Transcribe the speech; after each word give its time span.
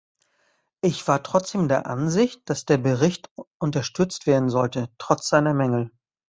Ich 0.81 1.07
war 1.07 1.21
trotzdem 1.21 1.67
der 1.67 1.85
Ansicht, 1.85 2.41
dass 2.49 2.65
der 2.65 2.79
Bericht 2.79 3.29
unterstützt 3.59 4.25
werden 4.25 4.49
sollte, 4.49 4.89
trotz 4.97 5.29
seiner 5.29 5.53
Mängel. 5.53 5.91